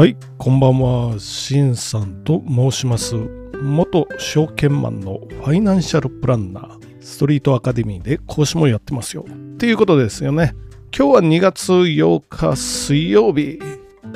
[0.00, 3.16] はい、こんばんは、しんさんと申します。
[3.62, 9.26] 元証券マンのファイナンシャルプランナー、ストリートアカデミーで講師もやってますよ。
[9.28, 10.54] っていうことですよね。
[10.96, 13.58] 今日は2月8日水曜日。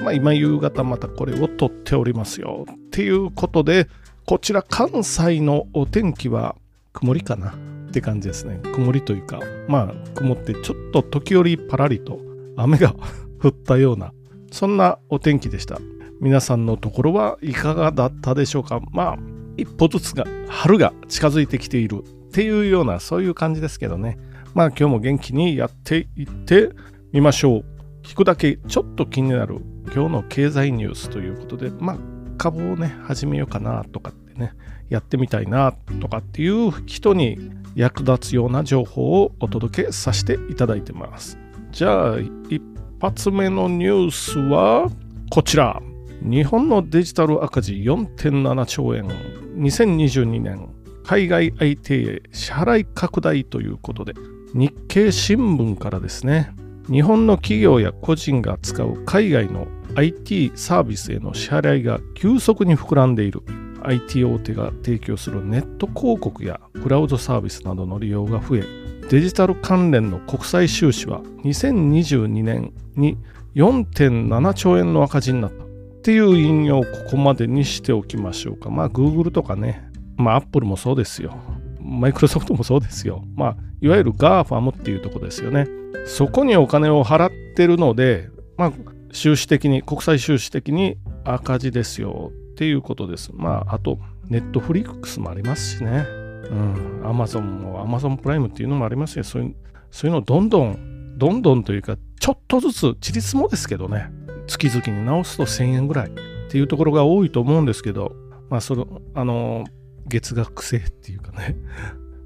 [0.03, 2.65] まあ今夕方またこれを撮っておりますよ。
[2.67, 3.87] っていうことで、
[4.25, 6.57] こちら関西のお天気は
[6.95, 7.59] 曇りかな？
[7.89, 8.59] って感じですね。
[8.73, 12.21] 曇りというか、まあ曇ってちょっと時折パラリと
[12.57, 12.95] 雨が
[13.39, 14.15] 降ったような
[14.55, 15.81] そんなお天気でした。
[16.21, 18.81] 皆さんのところはいかがだったでしょうか。
[18.93, 19.19] まあ
[19.57, 24.17] 一歩ずつが春が近づいてきているっていうようなそういう感じですけどね。
[24.55, 26.71] まあ今日も元気にやっていって
[27.11, 27.65] みましょう。
[28.05, 29.57] 聞くだけちょっと気になる
[29.93, 31.99] 今日の経済ニュースということでまあ
[32.39, 34.53] 株をね始めようかなとかってね
[34.89, 41.41] やってみたいなとかっていう人に役立つような情報をお届けさせていただいてます。
[41.73, 42.63] じゃあ一
[43.01, 44.91] 発目のニュースは
[45.31, 45.83] こちら。
[46.23, 49.09] 日本のデジタル赤字4.7兆円。
[49.57, 50.69] 2022年。
[51.05, 54.15] 海外相手へ支払い拡大ということで。
[54.55, 56.55] 日経新聞からですね。
[56.91, 63.43] 日本の企業や個人が使う海外の IT サービスへの支払いが急速に膨らんでいる。
[63.83, 73.19] IT 大手が提供するネット広告やクラウドサービスなどの利用が増えデジタル関連の国際収支は2022年に
[73.55, 75.67] 4.7兆円の赤字になったっ
[76.03, 78.71] ていう引用をここまでにしておきましょうか。
[78.71, 81.37] まあ Google とかね、まあ Apple もそうですよ。
[81.81, 83.25] マイクロソフトもそうですよ。
[83.37, 85.67] まあいわゆる GAFAM っていうとこですよね。
[86.07, 88.73] そこにお金を払ってるので、まあ
[89.13, 93.31] 収支的に、国際収支的に赤字ですよっていうことです。
[93.33, 96.24] まああと、ネットフリックスもありますしね。
[96.51, 99.25] うん、アマゾンも、アマゾンプライムっていうのもありますよ。
[99.25, 99.57] そういう
[99.91, 104.11] そういうのをどんどん、どんどんというか、ちょっとずつ、ち立もですけどね、
[104.49, 106.11] 月々に直すと1000円ぐらいっ
[106.51, 108.13] ていうところが多いと思うんですけど、
[108.51, 109.65] まあ、その、あの、
[110.07, 111.57] 月額制っていうかね、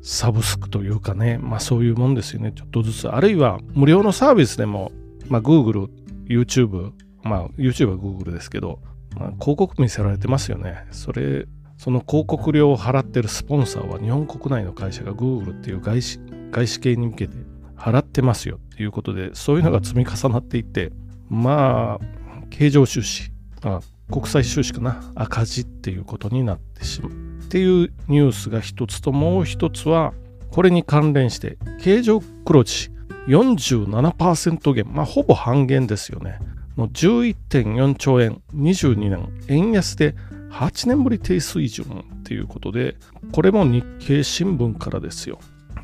[0.01, 3.09] サブスクというかね、まあそういうもんですよね、ちょっとずつ。
[3.09, 4.91] あるいは無料のサービスでも、
[5.29, 5.89] まあ Google、
[6.27, 6.93] YouTube、
[7.23, 8.81] まあ YouTube は Google ですけど、
[9.17, 10.87] まあ、広告見せられてますよね。
[10.91, 11.47] それ
[11.79, 17.37] その広告料を払ってるスポンサーは日本国内の会社が Google っていう外資外資系に向けて
[17.77, 20.93] 払ってますよっていうことでそういうのが積み重なっていって
[21.29, 22.05] まあ
[22.51, 23.31] 経常収支
[23.63, 23.81] あ
[24.11, 27.15] 国際収支かな赤字っていうことになってしまうっ
[27.49, 30.13] ていうニュースが一つともう一つは
[30.51, 32.91] これに関連して経常黒字
[33.29, 36.39] 47%減まあほぼ半減ですよね。
[36.79, 40.15] の11.4兆円22年円安で
[40.51, 42.97] 8年ぶり低水準ということで、
[43.33, 45.39] これも日経新聞からですよ。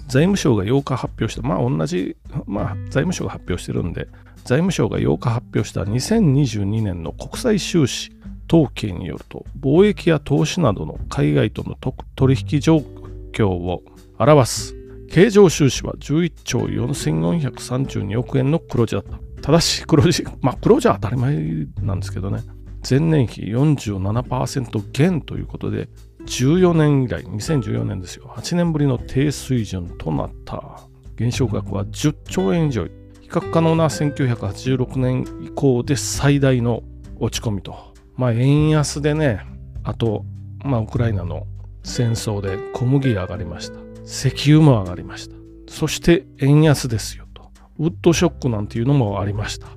[0.07, 2.17] 財務省が8日発表した、まあ同じ、
[2.47, 4.09] まあ財務省が発表してるんで、
[4.45, 8.13] 財務省が8日発表した2022年の国際収支
[8.53, 11.77] 統計によると、貿易や投資などの海外との
[12.15, 12.83] 取引状
[13.33, 13.83] 況を
[14.19, 14.75] 表す
[15.11, 19.19] 経常収支は11兆4432億円の黒字だった。
[19.43, 22.43] ただし黒字、まあ黒字は当たり前なんですけどね。
[22.89, 25.89] 前年比47%減ということで、
[26.27, 30.87] 14年以来、2014年ですよ、8年ぶりの低水準となった。
[31.17, 32.91] 減少額は10兆円以上、比
[33.29, 36.83] 較可能な1986年以降で最大の
[37.19, 37.95] 落ち込みと。
[38.17, 39.41] まあ、円安でね、
[39.83, 40.25] あと、
[40.65, 41.47] まあ、ウクライナの
[41.83, 43.79] 戦争で小麦上がりました。
[44.05, 45.37] 石油も上がりました。
[45.69, 47.51] そして円安ですよと。
[47.79, 49.69] ウッドショックなんていうのもありました。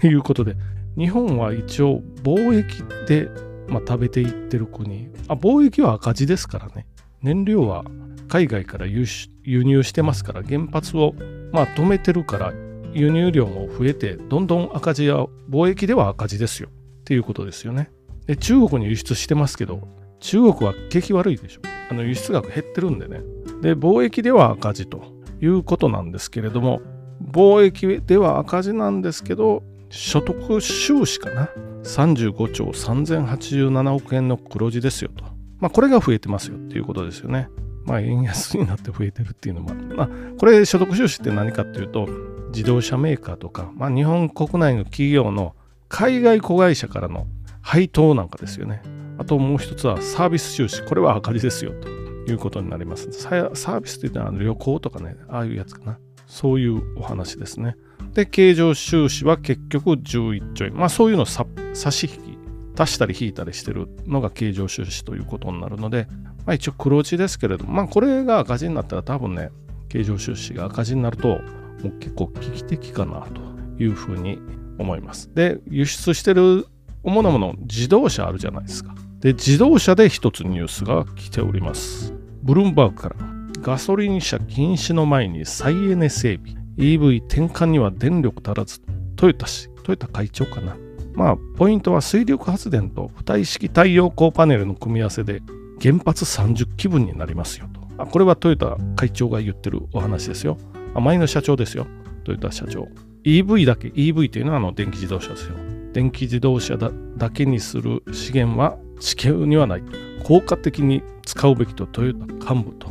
[0.00, 0.56] ということで、
[0.96, 3.28] 日本は一応貿易で、
[3.68, 5.08] まあ、食べていってる国。
[5.28, 6.86] あ貿易は赤字ですからね。
[7.22, 7.84] 燃料は
[8.28, 9.06] 海外から輸
[9.44, 11.14] 入してますから原発を、
[11.52, 12.52] まあ、止めてるから
[12.92, 15.16] 輸入量も増えてどんどん赤字や
[15.50, 16.70] 貿易では赤字ですよ。
[16.70, 17.90] っていうことですよね。
[18.26, 19.86] で中国に輸出してますけど
[20.20, 21.60] 中国は景気悪いでしょ。
[21.90, 23.20] あの輸出額減ってるんでね。
[23.60, 25.02] で貿易では赤字と
[25.42, 26.80] いうことなんですけれども
[27.22, 31.48] 貿易では赤字なんですけど所得収支かな
[31.82, 35.24] ？35兆3087億円の黒字ですよと。
[35.58, 37.48] まあこれが増えてますよっていうことですよね。
[37.84, 42.08] まあ円安になって増えてるっていうのもまあこれ所得収支って何かっていうと
[42.48, 45.54] 自動車メーカーとか、まあ、日本国内の企業の
[45.88, 47.26] 海外子会社からの
[47.60, 48.82] 配当なんかですよね。
[49.18, 50.84] あともう一つはサービス収支。
[50.84, 53.10] これは赤字ですよということになります。
[53.12, 55.98] サービスっていうのは旅行とかね、ああいうやつかな。
[56.26, 57.76] そういうお話ですね。
[58.16, 60.74] で、経常収支は結局11兆円。
[60.74, 61.44] まあそういうのを差
[61.90, 62.36] し引
[62.74, 66.08] き、足したり引いたりしてるのが経常収支ということになるので、
[66.46, 69.50] まあ一応黒字ですけれども、まあこれが赤字になったら多分ね、
[69.90, 71.40] 経常収支が赤字になると、も
[71.84, 73.42] う結構危機的かなと
[73.78, 74.38] いうふうに
[74.78, 75.30] 思います。
[75.34, 76.66] で、輸出してる
[77.02, 78.94] 主なもの自動車あるじゃないですか。
[79.20, 82.14] で、自動車で一つニュースが来ております。
[82.42, 83.16] ブルームバーグから
[83.60, 88.80] ガソリン車禁止の前に再エネ整備 EV 転換には電力足らず。
[89.16, 90.76] トヨタ氏トヨタ会長かな。
[91.14, 95.40] まあポイントは水力発電と浮体式太陽光パネルの組み合わせで
[95.80, 97.80] 原発30基分になりますよと。
[98.02, 100.58] あこれはトヨタ会長が言ってるお話ですよ。
[100.94, 101.86] あ前の社長ですよ。
[102.24, 102.88] トヨタ社長。
[103.24, 105.56] EV だけ EV というのはあの電気自動車ですよ。
[105.92, 106.90] 電気自動車だ
[107.30, 109.82] けにする資源は地球にはない
[110.24, 112.88] 効果的に使うべきとトヨタ幹部と。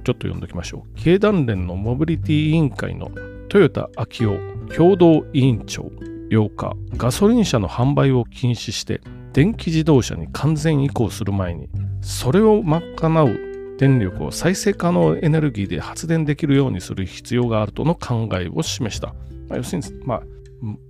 [0.00, 3.10] ちょっと読んでおきましょう経団連のモビリティ委員会の
[3.52, 5.90] 豊田昭夫共同委員長
[6.30, 9.00] 8日ガソリン車の販売を禁止して
[9.32, 11.68] 電気自動車に完全移行する前に
[12.00, 19.08] それを賄う電力を再生可能エネルギーで発電できるようにする必要があるとの考えを示した。
[19.48, 20.22] まあ、要するに、まあ、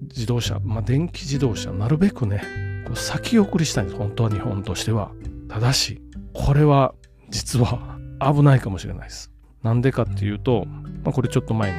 [0.03, 2.43] 自動車、まあ、電気自動車、なるべくね、
[2.95, 5.13] 先送りしたいんです、本当は日本としては。
[5.49, 6.03] ただし、
[6.35, 6.95] これは
[7.31, 9.31] 実は危ないかもしれないです。
[9.63, 10.67] なんでかっていうと、
[11.05, 11.73] まあ、これちょっと前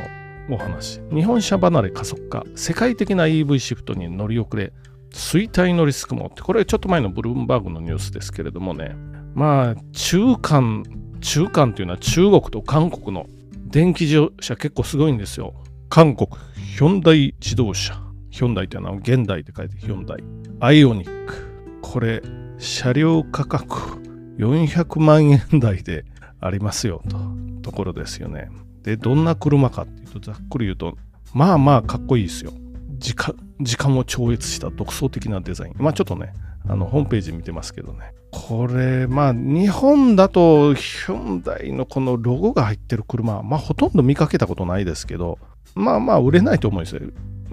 [0.47, 1.01] のお話。
[1.13, 4.73] 日本車離れ加速化、世界的な EV シフトに乗り遅れ、
[5.11, 8.95] 衰退のリスクもって、これちょっと前のブルームバーグのニュースですけれどもね、
[9.35, 10.83] まあ、中間
[11.23, 13.25] 中間っていうのは中国と韓国の
[13.55, 15.53] 電気自動車結構すごいんですよ。
[15.89, 16.29] 韓国、
[16.75, 17.99] ヒョンダイ自動車。
[18.29, 20.23] ヒョンダイっていうのは現代って書いてヒョンダイ。
[20.59, 21.79] アイオニック。
[21.81, 22.21] これ、
[22.57, 24.01] 車両価格
[24.37, 26.05] 400万円台で
[26.45, 27.17] ありますよと。
[27.61, 28.49] ところですよね。
[28.83, 30.97] で、どんな車かっていうと、ざっくり言うと、
[31.33, 32.51] まあまあかっこいいですよ。
[32.97, 35.73] 時間時間を超越した独創的なデザイン。
[35.77, 36.33] まあちょっとね、
[36.67, 38.13] あのホームページ見てますけどね。
[38.31, 45.39] これ、まあ日本だとヒョンダイのこのロゴが入ってる車、まあほとんど見かけたことないですけど、
[45.75, 47.01] まあまあ売れないと思うんですよ。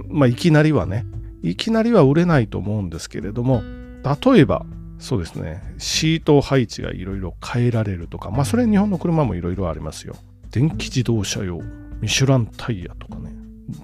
[0.09, 1.07] まあいきなりはね。
[1.43, 3.63] いきなりは売れないと思うんですけれども、
[4.03, 4.67] 例えば、
[5.01, 10.15] そうですね、シート配置がいろいろ変えられるとか、まあそれ日本の車もいろいろありますよ。
[10.51, 11.61] 電気自動車用、
[12.01, 13.33] ミシュランタイヤとかね、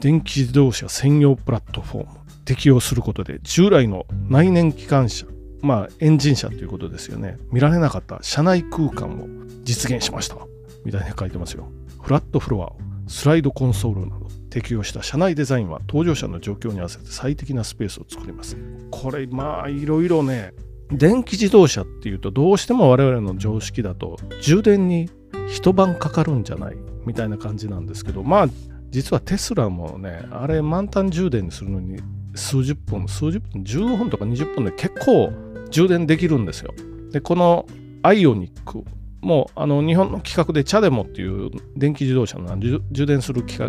[0.00, 2.10] 電気自動車専用プラットフォーム、
[2.44, 5.26] 適用することで従来の内燃機関車
[5.62, 7.38] まあエンジン車ということですよね。
[7.50, 9.26] 見られなかった車内空間を
[9.64, 10.36] 実現しました。
[10.84, 11.68] みたいに書いてますよ。
[12.00, 12.76] フラットフロアを
[13.08, 18.56] スライドコンソールなど適用した車内デザインは搭乗者の状況に合わせて最適なスペースを作ります。
[18.90, 20.52] これまあいろいろね
[20.90, 25.10] 電気自動車っていうとどうしても我々の常識だと充電に
[25.48, 28.48] 一晩かかるんじゃないみたいな感じなんですけどまあ
[28.90, 32.00] 実はテスラもねあれ満タン充電にするのに
[32.36, 35.32] 数十分、数十分、15分とか20分で結構
[35.70, 36.72] 充電できるんですよ。
[37.10, 37.66] で、この
[38.02, 38.84] アイオニック
[39.20, 43.60] もあの日本の企画でチャデモっていう電気自動車の充電する企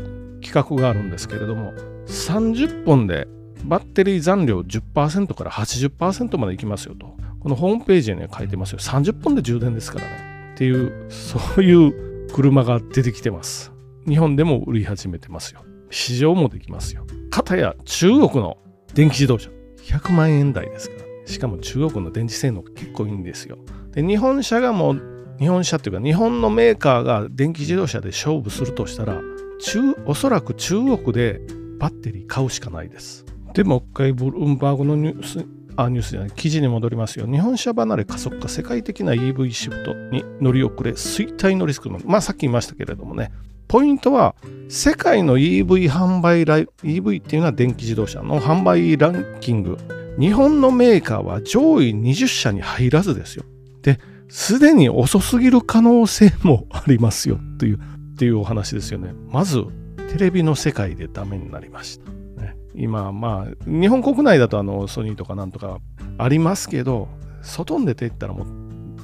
[0.44, 1.74] 画があるんですけれども、
[2.08, 3.28] 30分で
[3.66, 7.18] バッテリー残量10%から80%までいきますよと。
[7.40, 8.80] このホームページに書いてますよ。
[8.80, 10.54] 30分で充電ですからね。
[10.56, 13.72] っていう、そういう車が出てきてます。
[14.08, 15.62] 日本でも売り始めてますよ。
[15.90, 17.06] 市場もできますよ。
[17.30, 18.58] かたや中国の
[18.94, 19.50] 電気自動車、
[19.84, 21.08] 100万円台ですから。
[21.28, 23.58] しかも中国の電池性能結構いいんですよ。
[23.92, 25.02] で、日本車がもう、
[25.40, 29.22] 日本車っていうか日本のメーカーが電気自動車で勝負するとしたら、
[29.60, 31.42] 中おそらく中国で
[31.80, 33.26] バッテリー買うしかないです。
[33.58, 35.44] でもう一回ブルームバーグのニュース、
[35.78, 37.26] あ、ニュースじゃない、記事に戻りますよ。
[37.26, 43.32] 日本車離れ加速化、世界的な EV シフトに乗り遅れ、衰退のリスクの、まあさっき言いましたけれどもね、
[43.68, 44.36] ポイントは、
[44.70, 49.80] 世界の EV 販売ライ、EV っていうのは電気自動車の販売ランキング。
[50.20, 53.44] 日本のメーカーは上位20社に入らずですよ。
[53.82, 54.00] で、
[54.30, 57.80] すでに遅すぎる可能性もありますよっていう、っ
[58.18, 59.16] ていうお話ですよね。
[59.32, 59.64] まず、
[60.12, 62.27] テレビの世界でダメになりました。
[62.76, 65.80] 今、まあ、日本国内だとあのソニーとかなんとか
[66.18, 67.08] ありますけど、
[67.42, 68.48] 外に出ていったらもう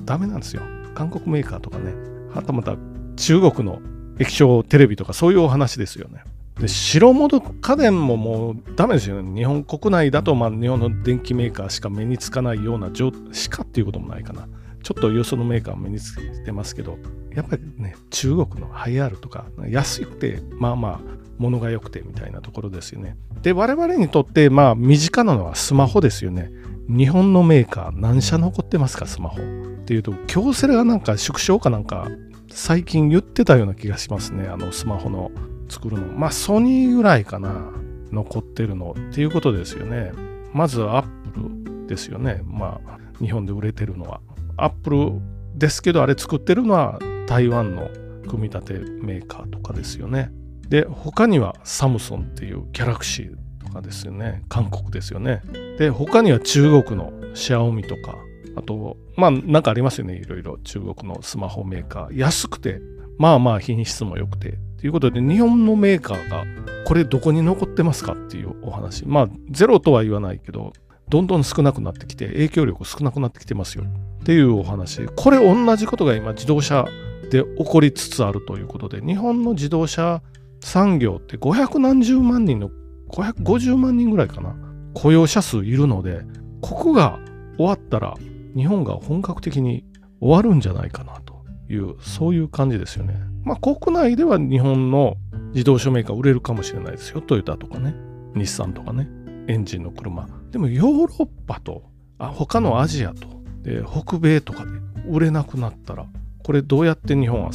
[0.06, 0.62] ダメなんですよ。
[0.94, 1.94] 韓国メーカーとかね、
[2.34, 2.76] はたまた
[3.16, 3.80] 中国の
[4.20, 6.24] 液晶テレビとかそういうお話ですよね。
[6.60, 9.40] で白物家電ももうダメですよね。
[9.40, 14.48] 日本国内だとまあ日本の電機メーカーしか目につかないような状しかっていうこともないかな。
[14.84, 17.00] ちょっとよそのメーカー目につけてますけど、
[17.34, 21.00] やっぱりね、中国のハイアールとか安くて、まあまあ
[21.38, 23.18] 物が良くてみたいなところですよね。
[23.42, 26.52] で、我々にとってまあ身近なのはスマホですよね。
[26.88, 29.38] 日本のメーカー何社残ってますか、スマホ。
[29.38, 32.08] っていうと、京セラがなんか縮小かなんか
[32.50, 34.48] 最近言ってたような気がしますね。
[34.48, 35.32] あのスマホの
[35.70, 36.08] 作るの。
[36.14, 37.72] まあソニーぐらいかな。
[38.14, 40.14] 残ってるのっていうことですよね。
[40.54, 42.42] まずアップルですよね。
[42.46, 44.22] まあ日本で売れてるのは。
[44.56, 45.12] アップル
[45.56, 47.90] ですけどあれ作ってるのは台湾の
[48.30, 50.32] 組み立てメーカーとかですよね。
[50.70, 54.44] で、他にはサムソンっていうギャラクシーとかですよね。
[54.50, 55.42] 韓国ですよね。
[55.78, 58.18] で、他には中国のシャオミとか、
[58.56, 60.16] あと、まあなんかありますよね。
[60.16, 62.18] いろいろ中国のスマホメーカー。
[62.18, 62.82] 安くて、
[63.18, 64.58] まあまあ品質も良くて。
[64.80, 66.44] ということで、日本のメーカーが
[66.86, 69.06] これどこに残ってますかっていうお話。
[69.08, 70.74] まあゼロとは言わないけど、
[71.10, 73.86] どんどん少なくなってきて、影響力少なくなってきてますよ
[74.22, 75.06] っていうお話。
[75.16, 76.86] これ同じことが今自動車
[77.30, 80.22] で起こりつつあるということで、日本の自動車
[80.64, 82.70] 産業って500何十万人の
[83.10, 84.56] 550万人ぐらいかな
[84.94, 86.22] 雇用者数いるので
[86.62, 87.20] ここが
[87.58, 88.16] 終わったら
[88.56, 89.84] 日本が本格的に
[90.20, 93.16] 終わるんじゃないかなというそういう感じですよね。
[93.44, 95.16] まあ国内では日本の
[95.54, 97.22] 自動車メーカー売れるかもしれないですよ。
[97.22, 97.96] トヨタとかね
[98.36, 99.08] 日産とかね
[99.48, 100.28] エンジンの車。
[100.52, 101.84] でもヨーロッパと
[102.18, 103.28] あ他のアジアと
[103.64, 104.72] で北米とかで
[105.10, 106.06] 売れなくなったら
[106.44, 107.52] これどうやって日本は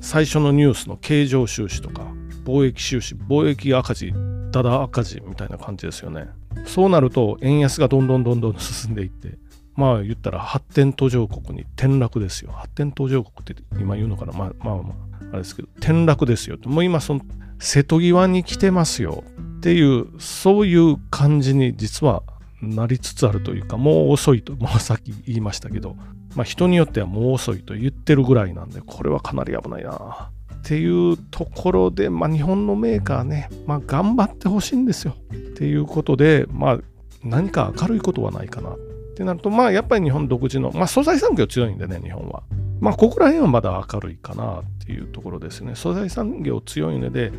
[0.00, 2.06] 最初のニュースの経常収支とか
[2.48, 4.14] 貿易収支貿易赤字
[4.50, 6.28] ただ赤字みたいな感じですよね。
[6.64, 9.36] そうなると円安がどんどんどんどん進んでいって
[9.76, 12.52] まあ言ったら発展途上国に転落ですよ。
[12.52, 14.32] 発展途上国って今言うのかな？
[14.32, 17.20] まあまあまああれですけど転落ですよもう今その
[17.58, 19.24] 瀬戸際に来てますよ。
[19.58, 22.22] っていうそういう感じに実は
[22.62, 25.96] なりつつあるというかもう遅いともうさっき言いましたけど
[26.34, 30.30] まあ人によってはもう遅いと言ってるぐらいなんでこれはかなり危ないな。
[30.58, 35.14] っていうところで、まあ、日本のメーカーね、まあ、頑張ってほしいんですよ。
[35.32, 36.78] っていうことで、まあ、
[37.24, 38.78] 何か明るいことはないかなっ
[39.16, 42.42] てなると、まあ、やっぱり日本独自の、まあ、素材産業強いんでね、日本は。
[42.80, 45.74] まあ、ここら辺はまだ明るいかなっていうところですね。
[45.74, 47.32] 素材産業強いので、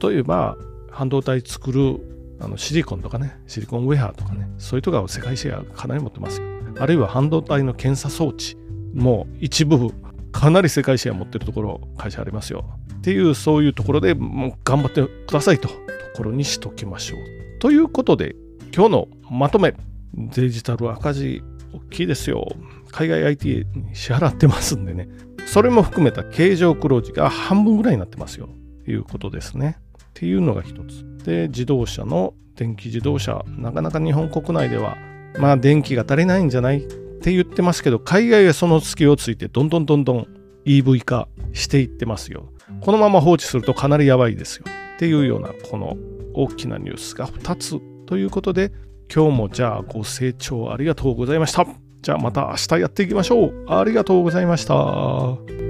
[0.00, 0.56] 例えば、
[0.90, 2.00] 半導体作る
[2.40, 6.46] あのシリコンとかね、シリコンウェアとかね、そういうところ世界シェアかなり持ってますよ。
[6.78, 8.56] あるいは半導体の検査装置
[8.94, 9.90] も一部
[10.32, 12.64] かなり世界シェア持ってるところ会社ありますよ
[12.98, 15.74] っていうそういうところでもう頑張ってくださいとと
[16.16, 18.34] ころにしときましょうということで
[18.74, 19.74] 今日のまとめ
[20.14, 21.42] デジタル赤字
[21.72, 22.46] 大きいですよ。
[22.90, 25.08] 海外 IT 支払ってますんでね。
[25.46, 28.48] それも含めた経常黒字が半分ぐらいになってますよ。
[28.84, 29.78] ということですね。
[30.02, 31.04] っていうのが一つ。
[31.24, 33.44] で自動車の電気自動車。
[33.48, 34.96] なかなか日本国内では
[35.38, 36.86] まあ電気が足りないんじゃない
[37.18, 40.26] って言ってますけど、海外はその隙をついてどんどんどんどん
[40.64, 42.52] EV 化していってますよ。
[42.80, 44.64] このまま放置するとかなりやばいですよ。
[44.96, 45.96] っていうようなこの
[46.34, 48.72] 大きなニュースが2つということで、
[49.12, 51.66] 今日もじゃあご清聴ありがとうございました。
[52.02, 53.64] じゃあまた明日やっていきましょう。
[53.68, 55.67] ありがとうございました。